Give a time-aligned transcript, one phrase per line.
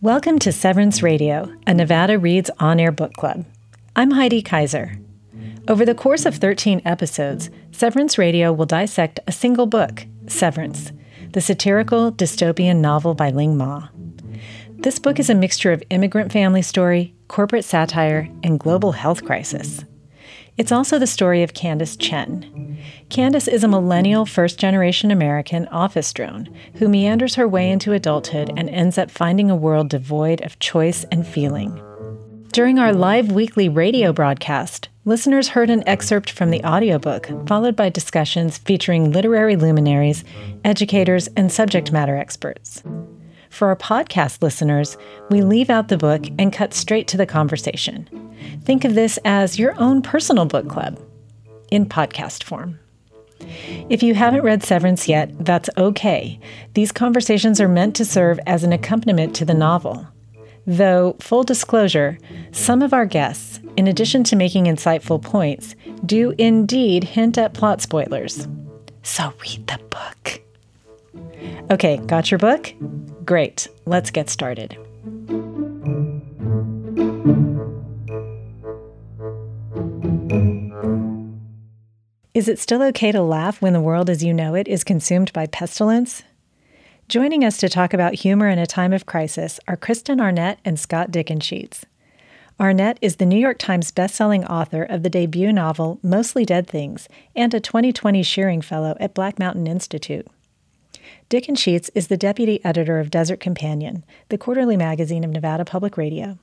[0.00, 3.44] Welcome to Severance Radio, a Nevada Reads on air book club.
[3.96, 4.96] I'm Heidi Kaiser.
[5.66, 10.92] Over the course of 13 episodes, Severance Radio will dissect a single book, Severance,
[11.32, 13.88] the satirical dystopian novel by Ling Ma.
[14.78, 19.84] This book is a mixture of immigrant family story, corporate satire, and global health crisis.
[20.58, 22.76] It's also the story of Candace Chen.
[23.10, 28.52] Candace is a millennial first generation American office drone who meanders her way into adulthood
[28.56, 31.80] and ends up finding a world devoid of choice and feeling.
[32.50, 37.88] During our live weekly radio broadcast, listeners heard an excerpt from the audiobook, followed by
[37.88, 40.24] discussions featuring literary luminaries,
[40.64, 42.82] educators, and subject matter experts.
[43.58, 44.96] For our podcast listeners,
[45.30, 48.08] we leave out the book and cut straight to the conversation.
[48.62, 50.96] Think of this as your own personal book club
[51.68, 52.78] in podcast form.
[53.90, 56.38] If you haven't read Severance yet, that's okay.
[56.74, 60.06] These conversations are meant to serve as an accompaniment to the novel.
[60.64, 62.16] Though, full disclosure,
[62.52, 65.74] some of our guests, in addition to making insightful points,
[66.06, 68.46] do indeed hint at plot spoilers.
[69.02, 70.42] So read the book.
[71.72, 72.72] Okay, got your book?
[73.28, 74.72] Great, let's get started.
[82.32, 85.30] Is it still okay to laugh when the world as you know it is consumed
[85.34, 86.22] by pestilence?
[87.10, 90.80] Joining us to talk about humor in a time of crisis are Kristen Arnett and
[90.80, 91.84] Scott Dickensheets.
[92.58, 97.10] Arnett is the New York Times bestselling author of the debut novel Mostly Dead Things
[97.36, 100.26] and a 2020 Shearing Fellow at Black Mountain Institute.
[101.30, 106.38] Dickensheets is the deputy editor of Desert Companion, the quarterly magazine of Nevada Public Radio.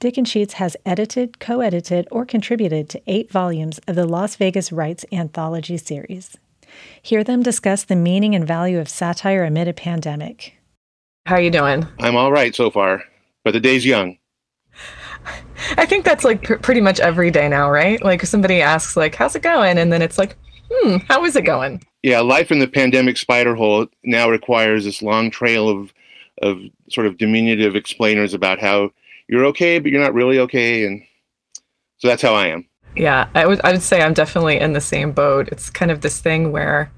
[0.00, 5.04] Dickensheets has edited, co edited, or contributed to eight volumes of the Las Vegas Writes
[5.12, 6.36] anthology series.
[7.02, 10.54] Hear them discuss the meaning and value of satire amid a pandemic.
[11.26, 11.86] How are you doing?
[11.98, 13.04] I'm all right so far,
[13.44, 14.16] but the day's young.
[15.76, 18.02] I think that's like pr- pretty much every day now, right?
[18.02, 20.36] Like somebody asks, like, "How's it going?" and then it's like,
[20.70, 25.02] "Hmm, how is it going?" Yeah, life in the pandemic spider hole now requires this
[25.02, 25.92] long trail of
[26.40, 28.90] of sort of diminutive explainers about how
[29.28, 31.02] you're okay, but you're not really okay, and
[31.98, 32.66] so that's how I am.
[32.96, 35.48] Yeah, I would I would say I'm definitely in the same boat.
[35.48, 36.90] It's kind of this thing where,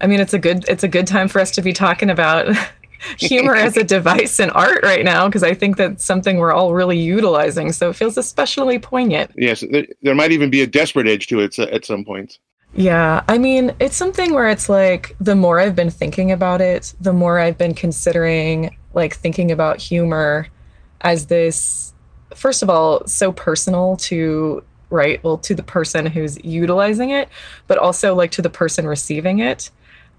[0.00, 2.54] I mean, it's a good it's a good time for us to be talking about
[3.18, 6.74] humor as a device in art right now because I think that's something we're all
[6.74, 7.72] really utilizing.
[7.72, 9.30] So it feels especially poignant.
[9.36, 12.38] Yes, there, there might even be a desperate edge to it at some points.
[12.74, 16.94] Yeah, I mean, it's something where it's like the more I've been thinking about it,
[17.00, 20.48] the more I've been considering like thinking about humor
[21.02, 21.92] as this
[22.34, 27.28] first of all so personal to right well to the person who's utilizing it
[27.66, 29.70] but also like to the person receiving it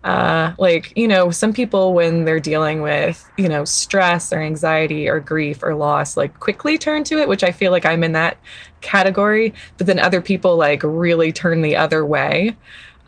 [0.03, 5.07] uh, like you know some people when they're dealing with you know stress or anxiety
[5.07, 8.11] or grief or loss like quickly turn to it which i feel like i'm in
[8.11, 8.37] that
[8.81, 12.55] category but then other people like really turn the other way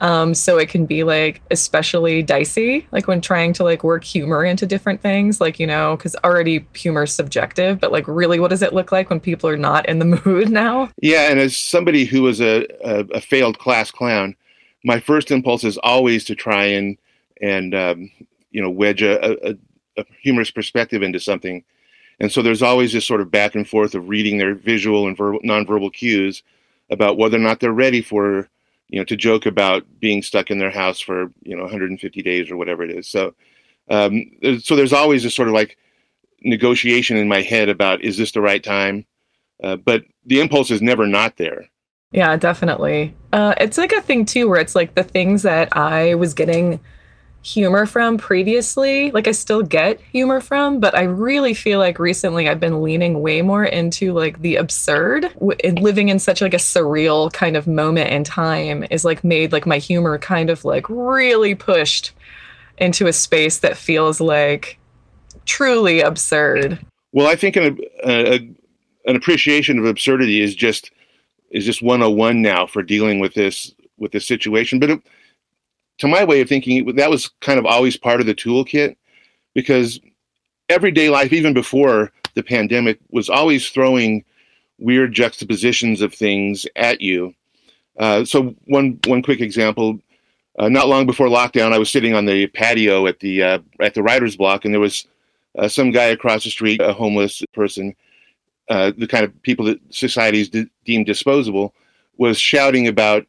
[0.01, 4.43] um, so it can be like especially dicey, like when trying to like work humor
[4.43, 8.49] into different things, like, you know, because already humor is subjective, but like really what
[8.49, 10.89] does it look like when people are not in the mood now?
[11.01, 11.29] Yeah.
[11.31, 14.35] And as somebody who was a, a, a failed class clown,
[14.85, 16.97] my first impulse is always to try and,
[17.41, 18.11] and, um,
[18.51, 19.57] you know, wedge a, a,
[19.97, 21.63] a humorous perspective into something.
[22.19, 25.17] And so there's always this sort of back and forth of reading their visual and
[25.17, 26.43] verbal, nonverbal cues
[26.89, 28.47] about whether or not they're ready for
[28.89, 32.51] you know, to joke about being stuck in their house for you know 150 days
[32.51, 33.07] or whatever it is.
[33.07, 33.33] So,
[33.89, 34.31] um,
[34.61, 35.77] so there's always this sort of like
[36.41, 39.05] negotiation in my head about is this the right time,
[39.63, 41.69] uh, but the impulse is never not there.
[42.11, 43.15] Yeah, definitely.
[43.33, 46.79] Uh, it's like a thing too, where it's like the things that I was getting
[47.45, 49.11] humor from previously.
[49.11, 53.21] Like I still get humor from, but I really feel like recently I've been leaning
[53.21, 55.31] way more into like the absurd.
[55.39, 59.67] living in such like a surreal kind of moment in time is like made like
[59.67, 62.13] my humor kind of like really pushed
[62.79, 64.79] into a space that feels like
[65.45, 66.79] truly absurd.
[67.13, 68.37] Well, I think an, a,
[69.05, 70.89] an appreciation of absurdity is just
[71.55, 74.77] is just 101 now for dealing with this with this situation.
[74.77, 75.01] But it,
[75.99, 78.97] to my way of thinking, that was kind of always part of the toolkit
[79.53, 79.99] because
[80.67, 84.25] everyday life, even before the pandemic, was always throwing
[84.77, 87.33] weird juxtapositions of things at you.
[87.97, 89.97] Uh, so one one quick example:
[90.59, 93.93] uh, not long before lockdown, I was sitting on the patio at the uh, at
[93.93, 95.07] the writer's block, and there was
[95.57, 97.95] uh, some guy across the street, a homeless person,
[98.69, 101.73] uh, the kind of people that societies de- deem disposable,
[102.17, 103.25] was shouting about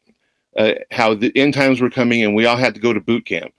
[0.57, 3.25] uh, how the end times were coming and we all had to go to boot
[3.25, 3.53] camp.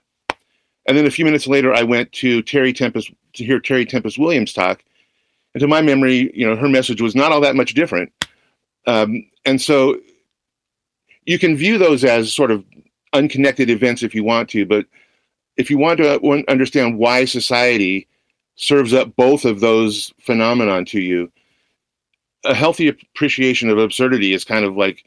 [0.85, 4.17] And then a few minutes later, I went to Terry Tempest to hear Terry Tempest
[4.17, 4.83] Williams talk.
[5.53, 8.11] And to my memory, you know, her message was not all that much different.
[8.87, 9.99] Um, and so
[11.25, 12.65] you can view those as sort of
[13.13, 14.85] unconnected events if you want to, but
[15.57, 18.07] if you want to understand why society
[18.55, 21.31] serves up both of those phenomenon to you,
[22.45, 25.05] a healthy appreciation of absurdity is kind of like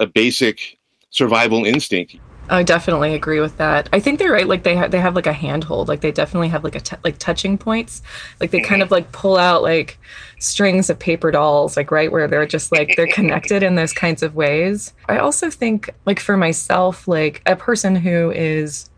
[0.00, 0.78] a basic
[1.10, 2.16] survival instinct.
[2.50, 3.88] I definitely agree with that.
[3.92, 4.46] I think they're right.
[4.46, 5.88] Like they have, they have like a handhold.
[5.88, 8.00] Like they definitely have like a t- like touching points.
[8.40, 9.98] Like they kind of like pull out like
[10.38, 11.76] strings of paper dolls.
[11.76, 14.94] Like right where they're just like they're connected in those kinds of ways.
[15.08, 18.88] I also think like for myself, like a person who is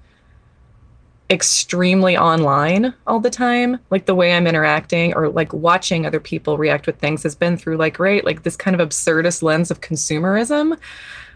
[1.30, 6.58] extremely online all the time like the way i'm interacting or like watching other people
[6.58, 9.80] react with things has been through like right like this kind of absurdist lens of
[9.80, 10.76] consumerism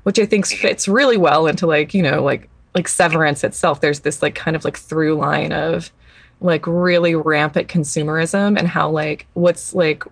[0.05, 3.81] which I think fits really well into like, you know, like like Severance itself.
[3.81, 5.93] There's this like kind of like through line of
[6.40, 10.05] like really rampant consumerism and how like what's like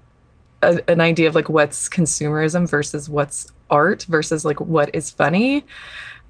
[0.62, 5.64] a, an idea of like what's consumerism versus what's art versus like what is funny.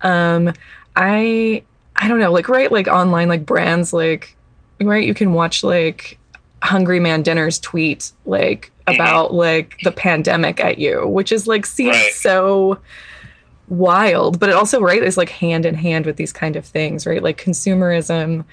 [0.03, 0.53] Um
[0.97, 1.63] I
[2.03, 4.37] I don't know, like right like online like brands like
[4.81, 6.19] right you can watch like
[6.61, 8.95] Hungry Man Dinners tweet like mm-hmm.
[8.95, 12.13] about like the pandemic at you, which is like seems right.
[12.13, 12.81] so
[13.69, 17.07] wild, but it also right is like hand in hand with these kind of things,
[17.07, 17.23] right?
[17.23, 18.45] Like consumerism,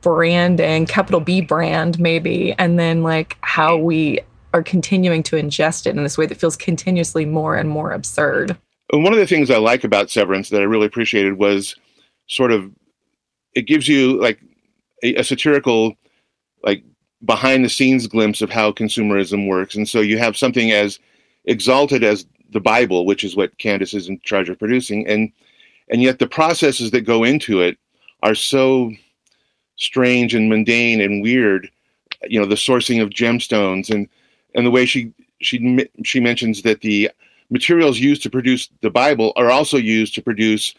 [0.00, 4.20] branding, capital B brand maybe, and then like how we
[4.54, 8.56] are continuing to ingest it in this way that feels continuously more and more absurd.
[8.92, 11.74] And one of the things I like about Severance that I really appreciated was
[12.26, 12.70] sort of
[13.54, 14.40] it gives you like
[15.02, 15.96] a, a satirical
[16.62, 16.82] like
[17.24, 19.74] behind the scenes glimpse of how consumerism works.
[19.74, 20.98] And so you have something as
[21.44, 25.32] exalted as the Bible, which is what Candace is in charge of producing, and
[25.88, 27.78] and yet the processes that go into it
[28.22, 28.92] are so
[29.76, 31.70] strange and mundane and weird.
[32.28, 34.08] You know, the sourcing of gemstones and
[34.54, 37.10] and the way she she she mentions that the
[37.50, 40.74] materials used to produce the Bible are also used to produce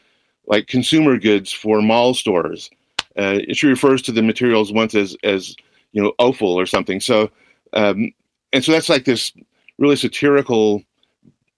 [0.47, 2.69] like consumer goods for mall stores.
[3.15, 5.55] Uh, she refers to the materials once as as
[5.91, 6.99] you know offal or something.
[6.99, 7.29] So
[7.73, 8.11] um,
[8.53, 9.31] and so that's like this
[9.77, 10.83] really satirical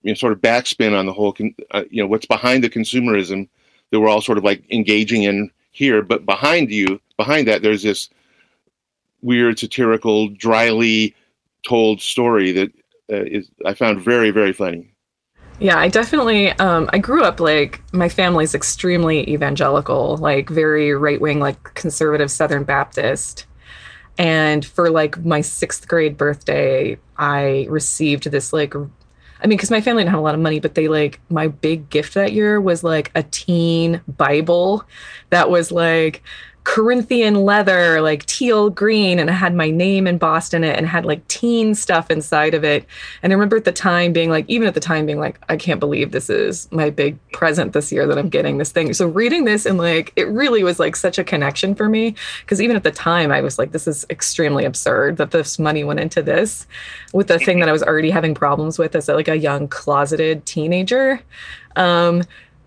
[0.04, 1.36] you know, sort of backspin on the whole,
[1.72, 3.48] uh, you know, what's behind the consumerism
[3.90, 6.02] that we're all sort of like engaging in here.
[6.02, 8.10] But behind you, behind that, there's this
[9.22, 11.16] weird, satirical, dryly
[11.64, 12.72] told story that
[13.12, 14.94] uh, is I found very, very funny.
[15.60, 16.52] Yeah, I definitely.
[16.54, 22.32] Um, I grew up like my family's extremely evangelical, like very right wing, like conservative
[22.32, 23.46] Southern Baptist.
[24.18, 28.74] And for like my sixth grade birthday, I received this like
[29.42, 31.48] I mean, because my family didn't have a lot of money, but they like my
[31.48, 34.84] big gift that year was like a teen Bible
[35.30, 36.24] that was like
[36.70, 41.04] Corinthian leather, like teal green, and it had my name embossed in it and had
[41.04, 42.86] like teen stuff inside of it.
[43.24, 45.58] And I remember at the time being like, even at the time being like, I
[45.58, 48.94] can't believe this is my big present this year that I'm getting this thing.
[48.94, 52.14] So reading this and like, it really was like such a connection for me.
[52.46, 55.84] Cause even at the time, I was like, this is extremely absurd that this money
[55.84, 56.68] went into this
[57.14, 60.46] with the thing that I was already having problems with as like a young closeted
[60.46, 61.20] teenager.
[61.76, 62.22] Um,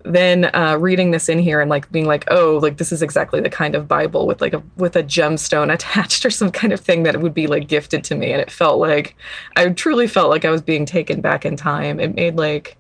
[0.05, 3.41] then uh, reading this in here and like being like, oh, like this is exactly
[3.41, 6.81] the kind of Bible with like a with a gemstone attached or some kind of
[6.81, 9.17] thing that would be like gifted to me, and it felt like
[9.57, 12.01] I truly felt like I was being taken back in time.
[12.01, 12.77] It made like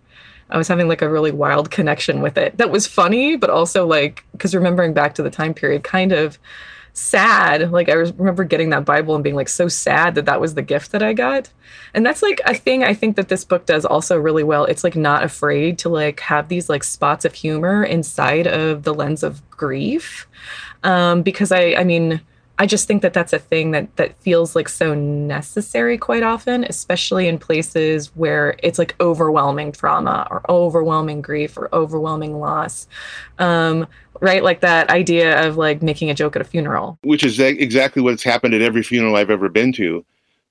[0.50, 3.86] I was having like a really wild connection with it that was funny, but also
[3.86, 6.38] like because remembering back to the time period, kind of
[6.92, 7.72] sad.
[7.72, 10.62] Like I remember getting that Bible and being like so sad that that was the
[10.62, 11.50] gift that I got.
[11.94, 14.64] And that's like a thing I think that this book does also really well.
[14.64, 18.94] It's like not afraid to like have these like spots of humor inside of the
[18.94, 20.26] lens of grief.
[20.82, 22.20] Um because I I mean
[22.62, 26.62] I just think that that's a thing that that feels like so necessary quite often,
[26.62, 32.86] especially in places where it's like overwhelming trauma or overwhelming grief or overwhelming loss.
[33.40, 33.88] Um,
[34.20, 34.44] right?
[34.44, 37.00] Like that idea of like making a joke at a funeral.
[37.02, 40.04] Which is exactly what's happened at every funeral I've ever been to.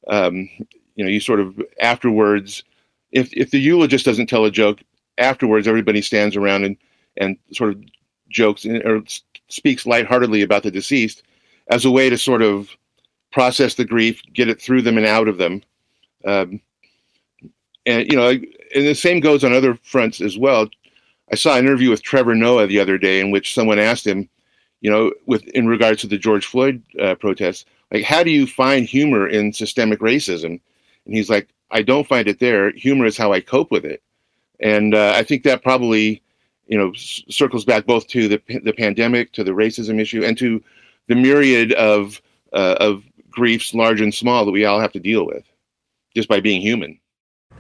[0.10, 0.50] Um,
[0.98, 2.62] you know, you sort of afterwards,
[3.14, 4.82] if if the eulogist doesn't tell a joke,
[5.18, 6.76] afterwards everybody stands around and
[7.16, 7.82] and sort of
[8.28, 9.02] jokes or
[9.48, 11.24] speaks lightheartedly about the deceased
[11.72, 12.70] as a way to sort of
[13.32, 15.64] process the grief, get it through them and out of them.
[16.26, 16.60] Um,
[17.86, 20.70] and you know, and the same goes on other fronts as well.
[21.32, 24.30] I saw an interview with Trevor Noah the other day in which someone asked him,
[24.82, 28.46] you know, with in regards to the George Floyd uh, protests, like, how do you
[28.46, 30.60] find humor in systemic racism?
[31.06, 32.72] And he's like, I don't find it there.
[32.72, 34.04] Humor is how I cope with it.
[34.60, 36.22] And uh, I think that probably
[36.68, 40.62] you know circles back both to the the pandemic, to the racism issue, and to
[41.08, 42.22] the myriad of
[42.54, 45.46] uh, of griefs, large and small, that we all have to deal with
[46.16, 47.00] just by being human.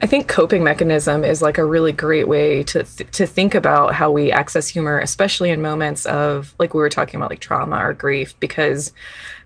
[0.03, 3.93] I think coping mechanism is like a really great way to th- to think about
[3.93, 7.77] how we access humor, especially in moments of like we were talking about like trauma
[7.77, 8.93] or grief, because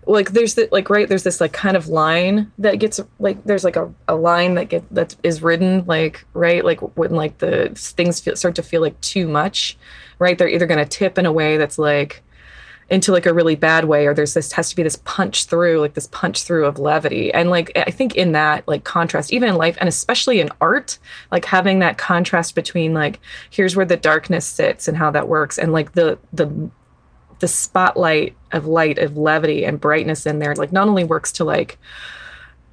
[0.06, 3.66] like there's the, like right there's this like kind of line that gets like there's
[3.66, 7.72] like a, a line that get that is written like right like when like the
[7.76, 9.78] things feel, start to feel like too much,
[10.20, 10.38] right?
[10.38, 12.24] They're either going to tip in a way that's like
[12.90, 15.80] into like a really bad way or there's this has to be this punch through
[15.80, 17.34] like this punch through of levity.
[17.34, 21.00] And like i think in that like contrast even in life and especially in art
[21.32, 25.58] like having that contrast between like here's where the darkness sits and how that works
[25.58, 26.70] and like the the
[27.40, 31.44] the spotlight of light of levity and brightness in there like not only works to
[31.44, 31.78] like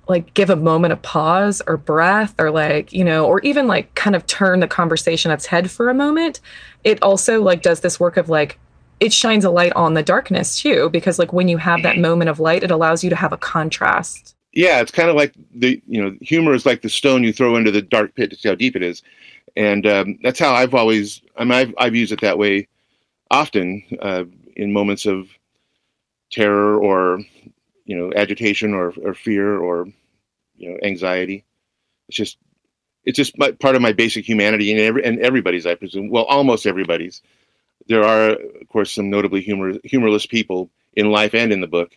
[0.09, 3.95] like give a moment of pause or breath or like you know or even like
[3.95, 6.41] kind of turn the conversation on its head for a moment
[6.85, 8.59] it also like does this work of like
[9.03, 12.31] it shines a light on the darkness too because like when you have that moment
[12.31, 14.37] of light it allows you to have a contrast.
[14.53, 17.57] Yeah it's kind of like the you know humor is like the stone you throw
[17.57, 19.03] into the dark pit to see how deep it is.
[19.57, 22.69] And um, that's how i've always i mean i've, I've used it that way
[23.31, 24.25] often uh,
[24.57, 25.29] in moments of
[26.31, 27.21] terror or
[27.85, 29.87] you know agitation or, or fear or
[30.57, 31.45] you know anxiety.
[32.09, 32.39] It's just
[33.05, 36.25] it's just my, part of my basic humanity and, every, and everybody's i presume well
[36.25, 37.21] almost everybody's
[37.89, 41.93] there are, of course, some notably humor, humorless people in life and in the book.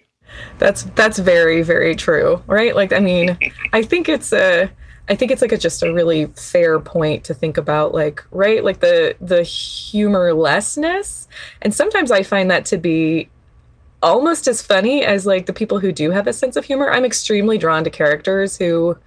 [0.58, 2.76] That's that's very very true, right?
[2.76, 3.38] Like, I mean,
[3.74, 4.70] I think it's a.
[5.08, 8.64] I think it's like a just a really fair point to think about like right
[8.64, 11.28] like the the humorlessness
[11.62, 13.30] and sometimes I find that to be
[14.02, 16.90] almost as funny as like the people who do have a sense of humor.
[16.90, 18.98] I'm extremely drawn to characters who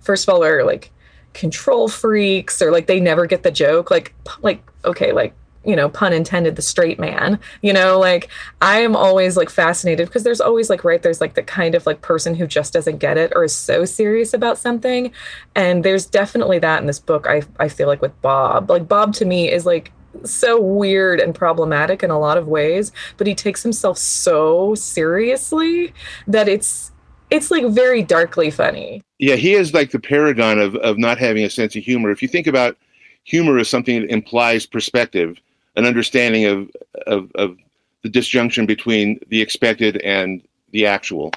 [0.00, 0.90] first of all are like
[1.34, 5.34] control freaks or like they never get the joke like like okay like
[5.64, 8.28] you know pun intended the straight man you know like
[8.60, 11.86] i am always like fascinated because there's always like right there's like the kind of
[11.86, 15.12] like person who just doesn't get it or is so serious about something.
[15.54, 18.70] And there's definitely that in this book i i feel like with bob.
[18.70, 19.92] Like bob to me is like
[20.24, 25.94] so weird and problematic in a lot of ways but he takes himself so seriously
[26.26, 26.92] that it's
[27.30, 29.02] it's like very darkly funny.
[29.18, 32.10] Yeah he is like the paragon of of not having a sense of humor.
[32.10, 32.76] If you think about
[33.24, 35.38] humor as something that implies perspective
[35.76, 36.70] an understanding of,
[37.06, 37.56] of, of
[38.02, 41.32] the disjunction between the expected and the actual.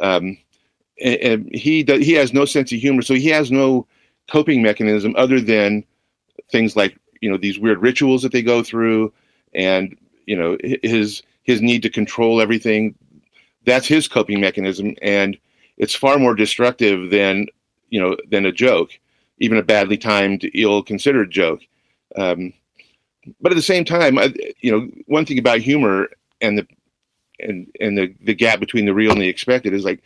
[0.00, 0.36] Um,
[1.00, 3.86] and, and he he has no sense of humor, so he has no
[4.28, 5.84] coping mechanism other than
[6.50, 9.12] things like you know these weird rituals that they go through,
[9.54, 12.94] and you know his his need to control everything.
[13.64, 15.38] That's his coping mechanism, and
[15.76, 17.46] it's far more destructive than
[17.90, 18.90] you know than a joke,
[19.38, 21.60] even a badly timed, ill-considered joke.
[22.16, 22.52] Um,
[23.40, 24.18] but at the same time,
[24.60, 26.08] you know, one thing about humor
[26.40, 26.66] and the
[27.40, 30.02] and and the the gap between the real and the expected is like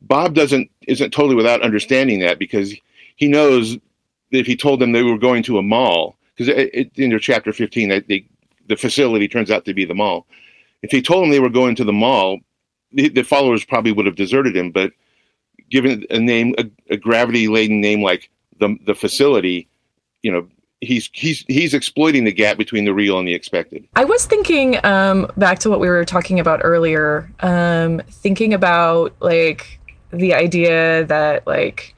[0.00, 2.74] Bob doesn't isn't totally without understanding that because
[3.16, 6.48] he knows that if he told them they were going to a mall because
[6.96, 8.26] in their chapter 15 that they
[8.66, 10.26] the facility turns out to be the mall.
[10.82, 12.38] If he told them they were going to the mall
[12.92, 14.92] the, the followers probably would have deserted him but
[15.70, 19.68] given a name a, a gravity laden name like the the facility
[20.22, 20.48] you know
[20.84, 23.86] he's he's he's exploiting the gap between the real and the expected.
[23.96, 29.14] I was thinking um, back to what we were talking about earlier, um, thinking about
[29.20, 31.94] like the idea that like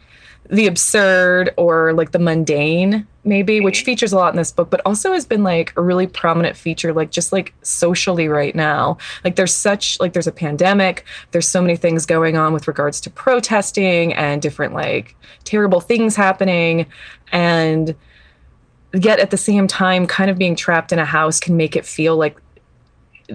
[0.49, 3.87] the absurd or like the mundane maybe which mm-hmm.
[3.87, 6.93] features a lot in this book but also has been like a really prominent feature
[6.93, 11.61] like just like socially right now like there's such like there's a pandemic there's so
[11.61, 16.87] many things going on with regards to protesting and different like terrible things happening
[17.33, 17.95] and
[18.95, 21.85] yet at the same time kind of being trapped in a house can make it
[21.85, 22.41] feel like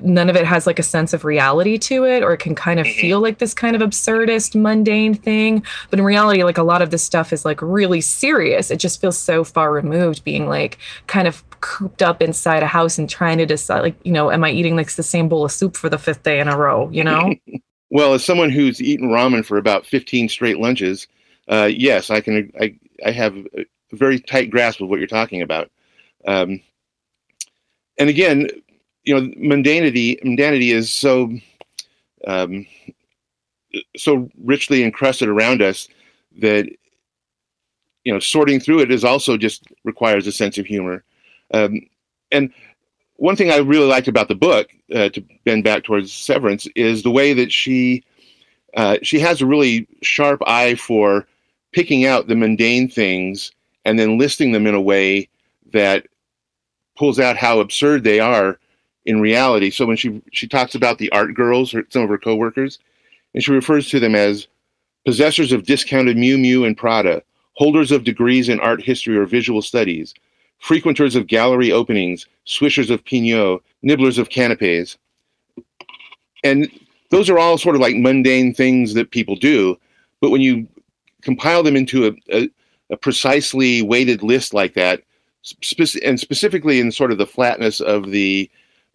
[0.02, 2.80] none of it has like a sense of reality to it or it can kind
[2.80, 3.02] of mm-hmm.
[3.02, 5.64] feel like this kind of absurdist mundane thing.
[5.90, 8.72] But in reality like a lot of this stuff is like really serious.
[8.72, 10.78] It just feels so far removed being like
[11.08, 14.44] kind of cooped up inside a house and trying to decide like you know am
[14.44, 16.90] i eating like the same bowl of soup for the fifth day in a row
[16.92, 17.34] you know?
[17.94, 21.08] Well as someone who's eaten ramen for about 15 straight lunches
[21.50, 22.74] uh, yes i can i
[23.06, 23.36] i have
[23.92, 25.70] very tight grasp of what you're talking about.
[26.28, 26.62] Um,
[27.98, 28.48] and again,
[29.04, 31.32] you know, mundanity mundanity is so
[32.28, 32.66] um,
[33.98, 35.88] so richly encrusted around us
[36.40, 36.68] that
[38.04, 41.04] you know sorting through it is also just requires a sense of humor.
[41.54, 41.82] Um,
[42.32, 42.54] and
[43.18, 47.04] one thing I really liked about the book, uh, to bend back towards Severance, is
[47.04, 48.04] the way that she
[48.76, 51.28] uh, she has a really sharp eye for
[51.72, 53.52] picking out the mundane things
[53.86, 55.30] and then listing them in a way
[55.74, 56.08] that
[56.98, 58.60] pulls out how absurd they are
[59.06, 59.72] in reality.
[59.72, 62.80] So when she she talks about the art girls, her, some of her coworkers,
[63.34, 64.48] and she refers to them as
[65.06, 67.24] possessors of discounted Miu Miu and Prada,
[67.54, 70.14] holders of degrees in art history or visual studies,
[70.60, 74.98] frequenters of gallery openings, swishers of Pinot, nibblers of canapes.
[76.44, 76.70] And
[77.10, 79.78] those are all sort of like mundane things that people do.
[80.22, 80.68] But when you
[81.22, 82.50] compile them into a, a,
[82.92, 85.02] a precisely weighted list like that,
[85.42, 88.50] spe- and specifically in sort of the flatness of the,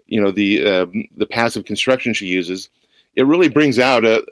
[0.06, 0.86] you know, the uh,
[1.16, 2.68] the passive construction she uses,
[3.14, 4.24] it really brings out a,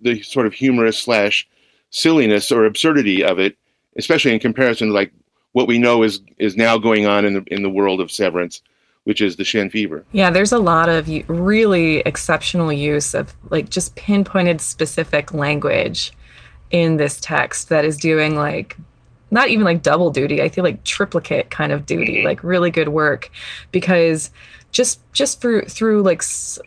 [0.00, 1.46] the sort of humorous slash
[1.90, 3.56] silliness or absurdity of it,
[3.96, 5.12] especially in comparison to like
[5.52, 8.62] what we know is is now going on in the in the world of Severance,
[9.04, 10.04] which is the Shen fever.
[10.12, 16.12] Yeah, there's a lot of really exceptional use of like just pinpointed specific language
[16.70, 18.76] in this text that is doing like
[19.30, 20.42] not even like double duty.
[20.42, 22.26] I feel like triplicate kind of duty, mm-hmm.
[22.26, 23.30] like really good work
[23.70, 24.30] because
[24.72, 26.22] just just through through like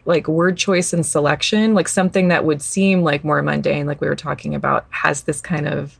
[0.05, 4.07] like word choice and selection, like something that would seem like more mundane like we
[4.07, 5.97] were talking about has this kind of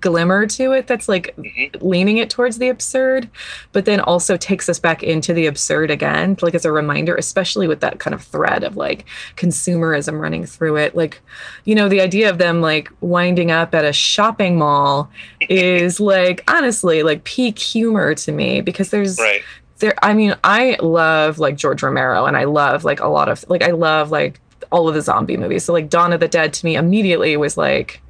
[0.00, 1.86] glimmer to it that's like mm-hmm.
[1.86, 3.28] leaning it towards the absurd,
[3.72, 7.68] but then also takes us back into the absurd again, like as a reminder, especially
[7.68, 9.04] with that kind of thread of like
[9.36, 10.94] consumerism running through it.
[10.94, 11.20] Like,
[11.64, 16.44] you know, the idea of them like winding up at a shopping mall is like
[16.48, 19.42] honestly like peak humor to me because there's right.
[19.78, 23.44] there I mean, I love like George Romero and I love like a lot of
[23.48, 25.64] like I love like all of the zombie movies.
[25.64, 28.00] So like Dawn of the Dead to me immediately was like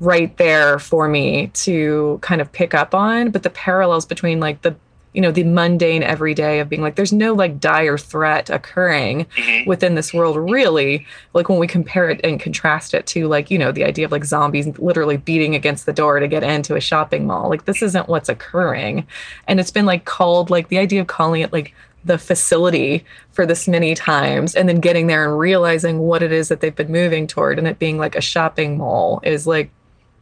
[0.00, 3.30] right there for me to kind of pick up on.
[3.30, 4.76] But the parallels between like the
[5.14, 9.68] you know the mundane everyday of being like there's no like dire threat occurring mm-hmm.
[9.68, 11.06] within this world really.
[11.32, 14.12] Like when we compare it and contrast it to like you know the idea of
[14.12, 17.48] like zombies literally beating against the door to get into a shopping mall.
[17.48, 19.06] Like this isn't what's occurring.
[19.46, 21.74] And it's been like called like the idea of calling it like
[22.04, 26.48] the facility for this many times and then getting there and realizing what it is
[26.48, 29.70] that they've been moving toward and it being like a shopping mall is like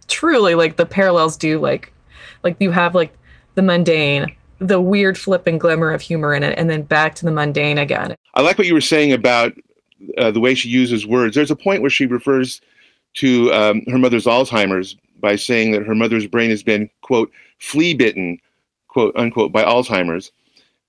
[0.08, 1.92] truly like the parallels do like
[2.42, 3.16] like you have like
[3.54, 7.24] the mundane the weird flip and glimmer of humor in it and then back to
[7.24, 8.16] the mundane again.
[8.34, 9.52] I like what you were saying about
[10.18, 11.34] uh, the way she uses words.
[11.34, 12.60] There's a point where she refers
[13.14, 17.94] to um, her mother's alzheimer's by saying that her mother's brain has been quote flea
[17.94, 18.38] bitten
[18.88, 20.32] quote unquote by alzheimer's.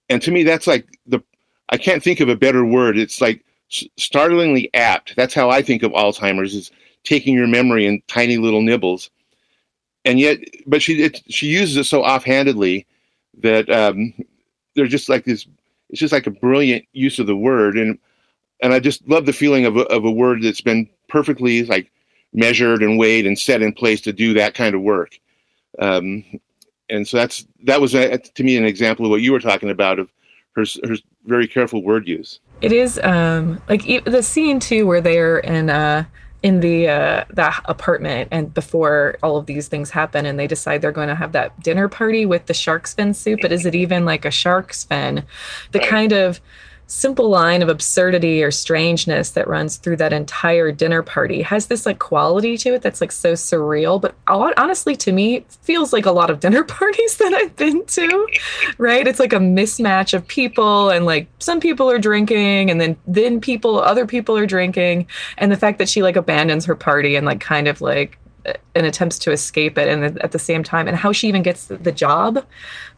[0.10, 1.22] And to me that's like the
[1.70, 2.98] i can't think of a better word.
[2.98, 3.44] It's like
[3.98, 5.16] startlingly apt.
[5.16, 6.72] That's how i think of alzheimer's is
[7.04, 9.10] taking your memory in tiny little nibbles.
[10.06, 12.86] And yet, but she it, she uses it so offhandedly
[13.42, 14.14] that um,
[14.76, 15.46] they're just like this.
[15.90, 17.98] It's just like a brilliant use of the word, and
[18.62, 21.92] and I just love the feeling of a, of a word that's been perfectly like
[22.34, 25.20] measured and weighed and set in place to do that kind of work.
[25.80, 26.24] Um,
[26.90, 29.70] and so that's that was a, to me an example of what you were talking
[29.70, 30.10] about of
[30.56, 32.40] her her very careful word use.
[32.62, 36.06] It is um, like the scene too where they're in uh,
[36.48, 40.82] in the uh, that apartment and before all of these things happen and they decide
[40.82, 43.76] they're going to have that dinner party with the shark's fin soup but is it
[43.76, 45.26] even like a shark's fin?
[45.74, 46.40] The kind of
[46.88, 51.86] simple line of absurdity or strangeness that runs through that entire dinner party has this
[51.86, 56.12] like quality to it that's like so surreal but honestly to me feels like a
[56.12, 58.28] lot of dinner parties that i've been to
[58.78, 59.08] right?
[59.08, 63.42] It's like a mismatch of people and like some people are drinking and then then
[63.42, 65.08] people other people are drinking.
[65.38, 68.18] And the fact that she like abandons her party and like kind of like
[68.76, 71.66] and attempts to escape it and at the same time and how she even gets
[71.66, 72.46] the job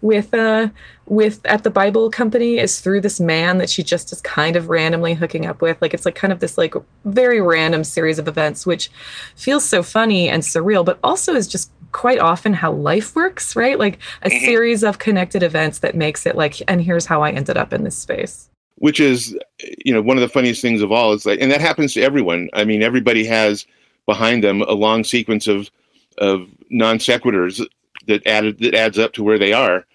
[0.01, 0.67] with uh
[1.07, 4.69] with at the bible company is through this man that she just is kind of
[4.69, 5.81] randomly hooking up with.
[5.81, 8.91] Like it's like kind of this like very random series of events which
[9.35, 13.79] feels so funny and surreal but also is just quite often how life works right?
[13.79, 14.45] Like a mm-hmm.
[14.45, 17.83] series of connected events that makes it like and here's how i ended up in
[17.83, 18.49] this space.
[18.75, 19.37] Which is
[19.83, 22.01] you know one of the funniest things of all is like and that happens to
[22.01, 22.49] everyone.
[22.53, 23.65] I mean everybody has
[24.09, 25.69] behind them a long sequence of
[26.17, 27.63] of non sequiturs
[28.07, 29.85] that added that adds up to where they are,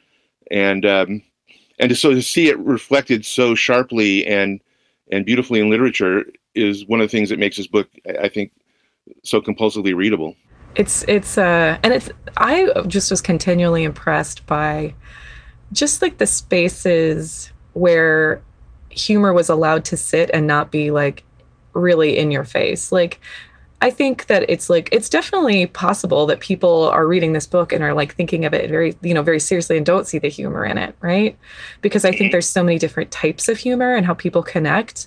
[0.53, 1.20] and um,
[1.81, 4.61] and to, so to see it reflected so sharply and
[5.11, 6.24] and beautifully in literature
[6.55, 7.88] is one of the things that makes this book,
[8.22, 8.53] I think,
[9.24, 10.37] so compulsively readable.
[10.77, 14.94] It's it's uh and it's I just was continually impressed by
[15.72, 18.40] just like the spaces where
[18.90, 21.24] humor was allowed to sit and not be like
[21.72, 22.92] really in your face.
[22.92, 23.20] Like
[23.85, 27.85] I think that it's like it's definitely possible that people are reading this book and
[27.85, 30.64] are like thinking of it very, you know, very seriously and don't see the humor
[30.64, 31.37] in it, right?
[31.83, 35.07] Because I think there's so many different types of humor and how people connect.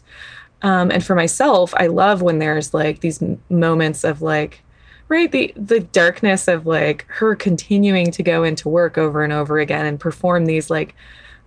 [0.62, 4.62] Um, and for myself, I love when there's like these moments of like,
[5.08, 9.58] right, the the darkness of like her continuing to go into work over and over
[9.58, 10.94] again and perform these like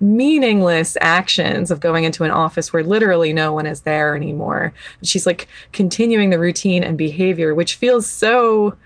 [0.01, 4.73] meaningless actions of going into an office where literally no one is there anymore.
[5.03, 8.77] She's like continuing the routine and behavior, which feels so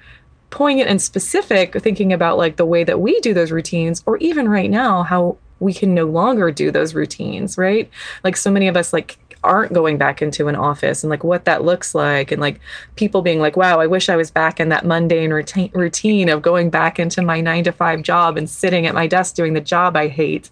[0.51, 4.49] poignant and specific, thinking about like the way that we do those routines, or even
[4.49, 7.89] right now, how we can no longer do those routines, right?
[8.23, 11.45] Like so many of us like aren't going back into an office and like what
[11.45, 12.61] that looks like and like
[12.97, 16.43] people being like wow i wish i was back in that mundane routine routine of
[16.43, 19.61] going back into my 9 to 5 job and sitting at my desk doing the
[19.61, 20.51] job i hate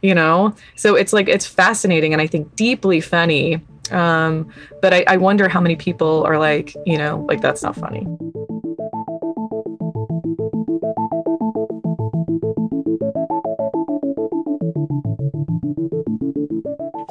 [0.00, 0.54] you know?
[0.76, 5.48] So it's like it's fascinating and i think deeply funny um but I, I wonder
[5.48, 8.06] how many people are like you know like that's not funny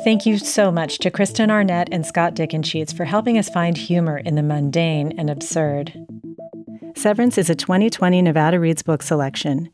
[0.04, 4.20] Thank you so much to Kristen Arnett and Scott Dickensheets for helping us find humor
[4.20, 5.94] in the mundane and absurd.
[6.96, 9.70] Severance is a 2020 Nevada Reads book selection.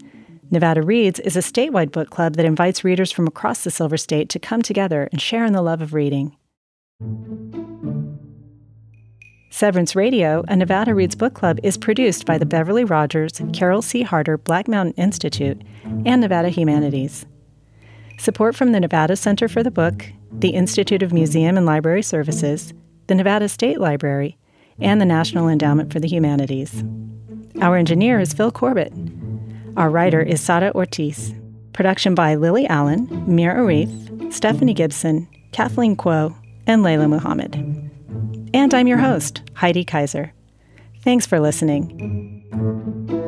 [0.49, 4.29] Nevada Reads is a statewide book club that invites readers from across the Silver State
[4.29, 6.37] to come together and share in the love of reading.
[9.49, 14.01] Severance Radio, a Nevada Reads book club, is produced by the Beverly Rogers, Carol C.
[14.01, 15.61] Harter Black Mountain Institute,
[16.05, 17.25] and Nevada Humanities.
[18.23, 22.73] Support from the Nevada Center for the Book, the Institute of Museum and Library Services,
[23.07, 24.37] the Nevada State Library,
[24.79, 26.85] and the National Endowment for the Humanities.
[27.59, 28.93] Our engineer is Phil Corbett.
[29.75, 31.33] Our writer is Sara Ortiz.
[31.73, 36.33] Production by Lily Allen, Mir Arif, Stephanie Gibson, Kathleen Kuo,
[36.65, 37.55] and Layla Muhammad.
[38.53, 40.31] And I'm your host, Heidi Kaiser.
[41.01, 43.19] Thanks for listening.